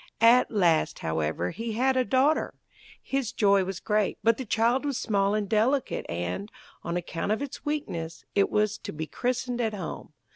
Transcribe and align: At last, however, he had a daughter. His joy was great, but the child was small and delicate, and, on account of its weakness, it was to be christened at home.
At 0.23 0.49
last, 0.49 0.97
however, 0.97 1.51
he 1.51 1.73
had 1.73 1.95
a 1.95 2.03
daughter. 2.03 2.55
His 3.03 3.31
joy 3.31 3.63
was 3.65 3.79
great, 3.79 4.17
but 4.23 4.37
the 4.37 4.47
child 4.47 4.83
was 4.83 4.97
small 4.97 5.35
and 5.35 5.47
delicate, 5.47 6.07
and, 6.09 6.51
on 6.83 6.97
account 6.97 7.31
of 7.31 7.43
its 7.43 7.65
weakness, 7.65 8.25
it 8.33 8.49
was 8.49 8.79
to 8.79 8.93
be 8.93 9.05
christened 9.05 9.61
at 9.61 9.75
home. 9.75 10.13